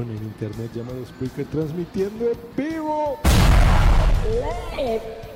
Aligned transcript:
En 0.00 0.16
internet 0.16 0.70
llamado 0.74 1.04
Spreaker, 1.04 1.44
transmitiendo 1.46 2.24
en 2.26 2.38
vivo 2.56 3.18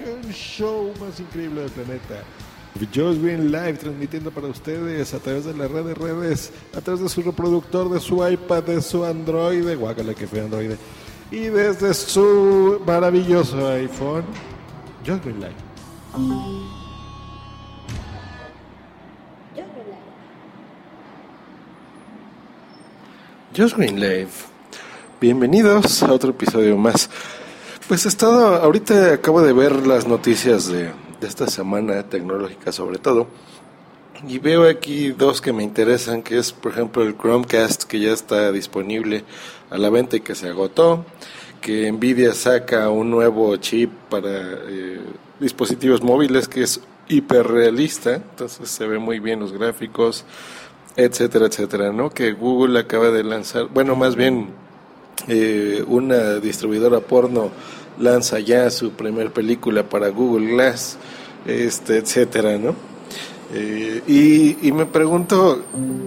el 0.00 0.32
show 0.32 0.92
más 1.00 1.20
increíble 1.20 1.62
del 1.62 1.70
planeta. 1.70 2.22
Josh 2.94 3.20
Green 3.20 3.50
Live 3.50 3.74
transmitiendo 3.74 4.30
para 4.30 4.48
ustedes 4.48 5.14
a 5.14 5.18
través 5.18 5.44
de 5.44 5.54
las 5.54 5.70
redes 5.70 5.96
redes, 5.96 6.52
a 6.76 6.80
través 6.80 7.00
de 7.02 7.08
su 7.08 7.22
reproductor, 7.22 7.90
de 7.90 8.00
su 8.00 8.26
iPad, 8.26 8.62
de 8.64 8.82
su 8.82 9.04
Android, 9.04 9.76
guácala 9.76 10.14
que 10.14 10.26
fue 10.26 10.40
Android, 10.40 10.72
y 11.30 11.38
desde 11.38 11.94
su 11.94 12.80
maravilloso 12.86 13.68
iPhone, 13.68 14.24
Josh 15.06 15.20
Green 15.22 15.40
Live. 15.40 15.66
Josh 23.56 23.74
Green 23.74 23.98
Live. 23.98 24.55
Bienvenidos 25.18 26.02
a 26.02 26.12
otro 26.12 26.32
episodio 26.32 26.76
más. 26.76 27.08
Pues 27.88 28.04
he 28.04 28.08
estado, 28.08 28.56
ahorita 28.56 29.14
acabo 29.14 29.40
de 29.40 29.54
ver 29.54 29.86
las 29.86 30.06
noticias 30.06 30.68
de, 30.68 30.90
esta 31.22 31.46
semana 31.46 32.02
tecnológica 32.02 32.70
sobre 32.70 32.98
todo. 32.98 33.26
Y 34.28 34.38
veo 34.40 34.68
aquí 34.68 35.12
dos 35.12 35.40
que 35.40 35.54
me 35.54 35.62
interesan, 35.62 36.22
que 36.22 36.36
es 36.36 36.52
por 36.52 36.72
ejemplo 36.72 37.02
el 37.02 37.16
Chromecast 37.16 37.84
que 37.84 37.98
ya 37.98 38.12
está 38.12 38.52
disponible 38.52 39.24
a 39.70 39.78
la 39.78 39.88
venta 39.88 40.16
y 40.16 40.20
que 40.20 40.34
se 40.34 40.50
agotó, 40.50 41.06
que 41.62 41.90
Nvidia 41.90 42.34
saca 42.34 42.90
un 42.90 43.10
nuevo 43.10 43.56
chip 43.56 43.90
para 44.10 44.28
eh, 44.68 45.00
dispositivos 45.40 46.02
móviles 46.02 46.46
que 46.46 46.62
es 46.62 46.82
hiperrealista, 47.08 48.16
entonces 48.16 48.68
se 48.68 48.86
ve 48.86 48.98
muy 48.98 49.18
bien 49.20 49.40
los 49.40 49.54
gráficos, 49.54 50.26
etcétera, 50.94 51.46
etcétera, 51.46 51.90
¿no? 51.90 52.10
Que 52.10 52.32
Google 52.32 52.78
acaba 52.78 53.10
de 53.10 53.24
lanzar, 53.24 53.68
bueno, 53.72 53.96
más 53.96 54.14
bien 54.14 54.65
eh, 55.28 55.84
una 55.86 56.34
distribuidora 56.36 57.00
porno 57.00 57.50
lanza 57.98 58.38
ya 58.38 58.70
su 58.70 58.92
primer 58.92 59.32
película 59.32 59.82
para 59.88 60.08
Google 60.08 60.52
Glass, 60.52 60.98
este, 61.46 61.98
etcétera, 61.98 62.58
¿no? 62.58 62.74
Eh, 63.54 64.02
y, 64.06 64.68
y, 64.68 64.72
me 64.72 64.86
pregunto 64.86 65.62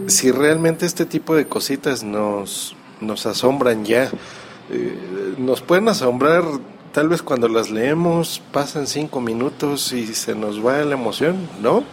si 0.08 0.32
realmente 0.32 0.86
este 0.86 1.06
tipo 1.06 1.36
de 1.36 1.48
cositas 1.48 2.04
nos, 2.04 2.76
nos 3.02 3.26
asombran 3.26 3.86
ya. 3.86 4.12
Eh, 4.70 5.36
nos 5.38 5.62
pueden 5.62 5.88
asombrar 5.88 6.44
tal 6.92 7.08
vez 7.08 7.22
cuando 7.22 7.48
las 7.48 7.70
leemos, 7.70 8.42
pasan 8.52 8.88
cinco 8.88 9.22
minutos 9.22 9.94
y 9.94 10.08
se 10.14 10.36
nos 10.36 10.66
va 10.66 10.84
la 10.84 10.96
emoción, 10.96 11.48
¿no? 11.62 11.84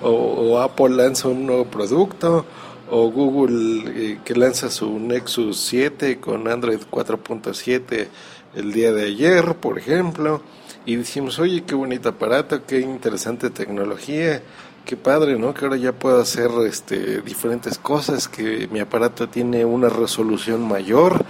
O, 0.00 0.10
o 0.10 0.58
Apple 0.60 0.90
lanza 0.90 1.28
un 1.28 1.44
nuevo 1.46 1.66
producto, 1.66 2.46
o 2.90 3.10
Google 3.10 3.84
eh, 3.86 4.18
que 4.24 4.34
lanza 4.34 4.70
su 4.70 4.98
Nexus 4.98 5.58
7 5.60 6.18
con 6.20 6.48
Android 6.48 6.80
4.7 6.90 8.08
el 8.54 8.72
día 8.72 8.92
de 8.92 9.04
ayer, 9.04 9.54
por 9.56 9.78
ejemplo, 9.78 10.42
y 10.86 10.96
decimos, 10.96 11.38
oye, 11.38 11.64
qué 11.64 11.74
bonito 11.74 12.08
aparato, 12.08 12.64
qué 12.64 12.80
interesante 12.80 13.50
tecnología, 13.50 14.42
qué 14.84 14.96
padre, 14.96 15.38
¿no? 15.38 15.52
Que 15.52 15.66
ahora 15.66 15.76
ya 15.76 15.92
puedo 15.92 16.20
hacer 16.20 16.50
este, 16.66 17.20
diferentes 17.20 17.78
cosas, 17.78 18.26
que 18.26 18.68
mi 18.72 18.80
aparato 18.80 19.28
tiene 19.28 19.64
una 19.64 19.90
resolución 19.90 20.66
mayor, 20.66 21.24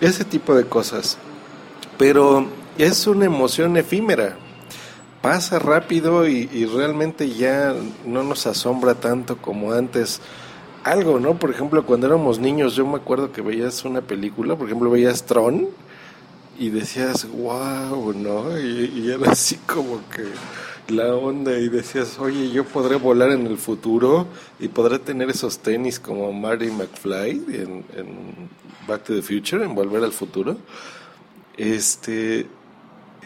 ese 0.00 0.24
tipo 0.24 0.54
de 0.54 0.64
cosas. 0.64 1.18
Pero 1.98 2.46
es 2.78 3.06
una 3.06 3.26
emoción 3.26 3.76
efímera, 3.76 4.36
pasa 5.20 5.58
rápido 5.58 6.26
y 6.28 6.64
realmente 6.64 7.28
ya 7.28 7.74
no 8.06 8.22
nos 8.22 8.46
asombra 8.46 8.94
tanto 8.94 9.36
como 9.36 9.72
antes 9.72 10.20
algo, 10.90 11.20
¿no? 11.20 11.38
Por 11.38 11.50
ejemplo, 11.50 11.84
cuando 11.86 12.06
éramos 12.06 12.38
niños, 12.38 12.74
yo 12.74 12.86
me 12.86 12.96
acuerdo 12.96 13.32
que 13.32 13.42
veías 13.42 13.84
una 13.84 14.00
película, 14.00 14.56
por 14.56 14.66
ejemplo, 14.66 14.90
veías 14.90 15.24
Tron 15.24 15.68
y 16.58 16.70
decías, 16.70 17.28
wow, 17.30 18.12
¿no? 18.12 18.58
Y, 18.58 19.10
era 19.10 19.32
así 19.32 19.56
como 19.66 20.00
que 20.10 20.24
la 20.92 21.14
onda 21.14 21.58
y 21.58 21.68
decías, 21.68 22.18
oye, 22.18 22.50
yo 22.50 22.64
podré 22.64 22.96
volar 22.96 23.30
en 23.30 23.46
el 23.46 23.56
futuro 23.56 24.26
y 24.58 24.68
podré 24.68 24.98
tener 24.98 25.30
esos 25.30 25.58
tenis 25.58 26.00
como 26.00 26.32
Marty 26.32 26.70
McFly 26.70 27.30
en, 27.30 27.84
en 27.96 28.50
Back 28.86 29.04
to 29.04 29.14
the 29.14 29.22
Future, 29.22 29.64
en 29.64 29.74
Volver 29.74 30.02
al 30.02 30.12
Futuro. 30.12 30.56
Este, 31.56 32.46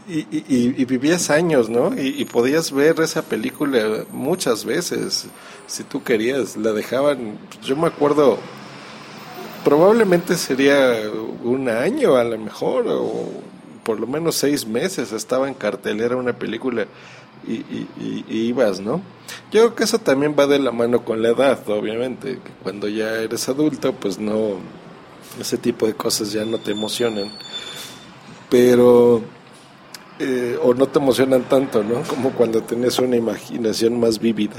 y, 0.09 0.21
y, 0.31 0.75
y, 0.77 0.85
vivías 0.85 1.31
años, 1.31 1.69
¿no? 1.69 1.95
Y, 1.99 2.21
y, 2.21 2.25
podías 2.25 2.73
ver 2.73 3.01
esa 3.01 3.23
película 3.23 4.05
muchas 4.11 4.65
veces, 4.65 5.27
si 5.67 5.83
tú 5.85 6.03
querías. 6.03 6.57
La 6.57 6.73
dejaban, 6.73 7.39
yo 7.63 7.77
me 7.77 7.87
acuerdo, 7.87 8.39
probablemente 9.65 10.37
sería 10.37 10.95
un 11.43 11.69
año 11.69 12.17
a 12.17 12.25
lo 12.25 12.39
mejor, 12.39 12.85
o 12.89 13.29
por 13.85 14.01
lo 14.01 14.07
menos 14.07 14.37
seis 14.37 14.67
meses 14.67 15.13
estaba 15.13 15.49
en 15.49 15.55
cartelera 15.55 16.17
una 16.17 16.33
película 16.33 16.87
y, 17.47 17.87
ibas, 18.29 18.81
¿no? 18.81 19.01
Yo 19.51 19.61
creo 19.61 19.75
que 19.75 19.85
eso 19.85 19.99
también 19.99 20.35
va 20.39 20.47
de 20.47 20.59
la 20.59 20.73
mano 20.73 21.05
con 21.05 21.23
la 21.23 21.31
edad, 21.31 21.69
obviamente, 21.69 22.39
que 22.45 22.51
cuando 22.63 22.89
ya 22.89 23.17
eres 23.17 23.49
adulto, 23.49 23.93
pues 23.93 24.19
no, 24.19 24.57
ese 25.41 25.59
tipo 25.59 25.87
de 25.87 25.95
cosas 25.95 26.33
ya 26.33 26.45
no 26.45 26.59
te 26.59 26.73
emocionan. 26.73 27.31
Pero 28.49 29.23
o 30.65 30.73
no 30.73 30.87
te 30.87 30.99
emocionan 30.99 31.43
tanto, 31.43 31.85
¿no? 31.85 32.03
Como 32.09 32.31
cuando 32.31 32.63
tenés 32.63 32.99
una 32.99 33.17
imaginación 33.17 34.01
más 34.01 34.19
vívida. 34.19 34.57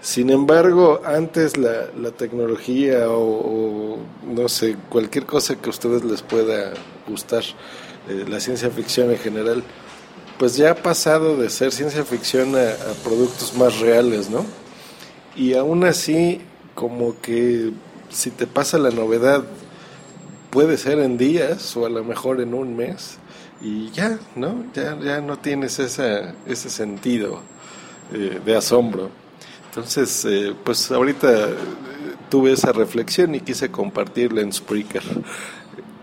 Sin 0.00 0.30
embargo, 0.30 1.02
antes 1.04 1.58
la, 1.58 1.88
la 2.00 2.12
tecnología 2.12 3.10
o, 3.10 3.98
no 4.24 4.48
sé, 4.48 4.76
cualquier 4.88 5.26
cosa 5.26 5.56
que 5.56 5.66
a 5.66 5.70
ustedes 5.70 6.04
les 6.04 6.22
pueda 6.22 6.72
gustar, 7.06 7.42
eh, 8.08 8.24
la 8.28 8.38
ciencia 8.38 8.70
ficción 8.70 9.10
en 9.10 9.18
general, 9.18 9.62
pues 10.38 10.56
ya 10.56 10.70
ha 10.70 10.74
pasado 10.76 11.36
de 11.36 11.50
ser 11.50 11.72
ciencia 11.72 12.04
ficción 12.04 12.54
a, 12.54 12.70
a 12.70 12.94
productos 13.04 13.54
más 13.56 13.80
reales, 13.80 14.30
¿no? 14.30 14.46
Y 15.36 15.54
aún 15.54 15.84
así, 15.84 16.40
como 16.74 17.20
que 17.20 17.72
si 18.08 18.30
te 18.30 18.46
pasa 18.46 18.78
la 18.78 18.90
novedad, 18.90 19.44
puede 20.50 20.76
ser 20.78 21.00
en 21.00 21.18
días 21.18 21.76
o 21.76 21.86
a 21.86 21.90
lo 21.90 22.04
mejor 22.04 22.40
en 22.40 22.54
un 22.54 22.76
mes 22.76 23.19
y 23.60 23.90
ya, 23.90 24.18
¿no? 24.36 24.64
Ya, 24.74 24.98
ya 24.98 25.20
no 25.20 25.38
tienes 25.38 25.78
esa, 25.78 26.34
ese 26.46 26.70
sentido 26.70 27.42
eh, 28.12 28.40
de 28.44 28.56
asombro. 28.56 29.10
Entonces, 29.70 30.24
eh, 30.24 30.54
pues 30.64 30.90
ahorita 30.90 31.48
tuve 32.30 32.52
esa 32.52 32.72
reflexión 32.72 33.34
y 33.34 33.40
quise 33.40 33.70
compartirla 33.70 34.40
en 34.40 34.52
Spreaker. 34.52 35.02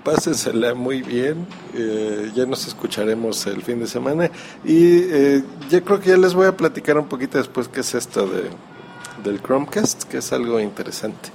Pásensela 0.04 0.74
muy 0.74 1.02
bien, 1.02 1.48
eh, 1.74 2.32
ya 2.34 2.46
nos 2.46 2.66
escucharemos 2.68 3.46
el 3.48 3.62
fin 3.62 3.80
de 3.80 3.88
semana 3.88 4.32
y 4.64 5.00
eh, 5.00 5.44
yo 5.70 5.84
creo 5.84 6.00
que 6.00 6.12
ya 6.12 6.18
les 6.18 6.34
voy 6.34 6.48
a 6.48 6.56
platicar 6.56 6.98
un 6.98 7.08
poquito 7.08 7.38
después 7.38 7.68
qué 7.68 7.82
es 7.82 7.94
esto 7.94 8.26
de, 8.26 8.44
del 9.24 9.42
Chromecast, 9.42 10.04
que 10.04 10.18
es 10.18 10.32
algo 10.34 10.60
interesante. 10.60 11.30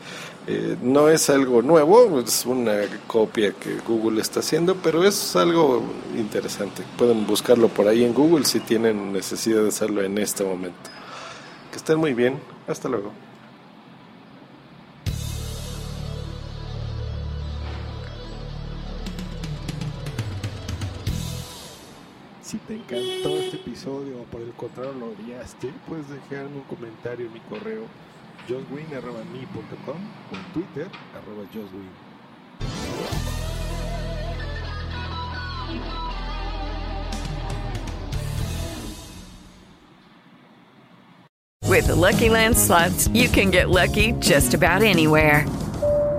Eh, 0.46 0.76
no 0.82 1.08
es 1.08 1.31
algo 1.31 1.62
nuevo, 1.62 2.19
es 2.20 2.44
una 2.46 2.81
copia 3.06 3.52
que 3.52 3.79
Google 3.87 4.20
está 4.20 4.40
haciendo, 4.40 4.75
pero 4.75 5.05
es 5.05 5.37
algo 5.37 5.82
interesante. 6.17 6.82
Pueden 6.99 7.26
buscarlo 7.26 7.69
por 7.69 7.87
ahí 7.87 8.05
en 8.05 8.12
Google 8.12 8.44
si 8.44 8.61
tienen 8.61 9.12
necesidad 9.12 9.62
de 9.62 9.69
hacerlo 9.69 10.02
en 10.02 10.19
este 10.19 10.43
momento. 10.44 10.90
Que 11.70 11.76
estén 11.76 11.99
muy 11.99 12.12
bien. 12.12 12.40
Hasta 12.67 12.88
luego. 12.88 13.12
Si 22.53 22.59
te 22.59 22.75
encantó 22.75 23.39
este 23.39 23.57
episodio 23.57 24.21
o 24.21 24.25
por 24.25 24.43
el 24.43 24.53
contrario 24.53 24.93
lo 24.93 25.07
odiaste, 25.07 25.73
puedes 25.89 26.07
dejarme 26.07 26.57
un 26.57 26.65
comentario 26.65 27.25
en 27.25 27.33
mi 27.33 27.41
correo 27.41 27.87
joswin.me.com 28.47 29.97
o 29.97 30.37
en 30.37 30.53
Twitter 30.53 30.87
arroba 31.17 31.47
joswin. 31.47 31.89
With 41.67 41.87
the 41.87 41.97
Lucky 41.97 42.29
Land 42.29 42.59
slots, 42.59 43.09
you 43.15 43.31
can 43.31 43.51
get 43.51 43.71
lucky 43.71 44.13
just 44.21 44.53
about 44.53 44.83
anywhere. 44.83 45.47